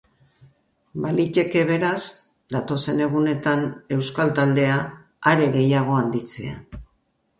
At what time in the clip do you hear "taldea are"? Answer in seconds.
4.41-5.51